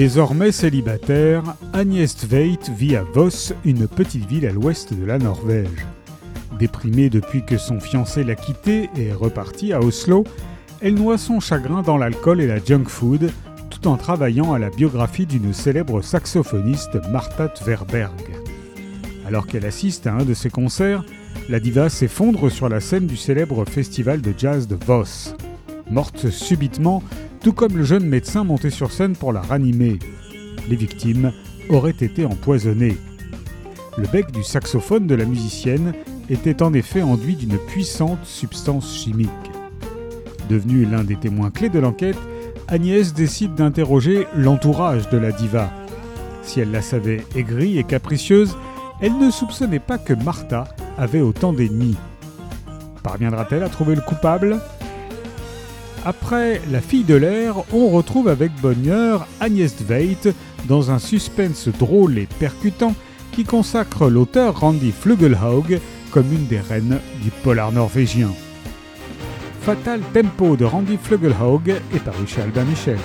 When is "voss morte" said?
24.82-26.30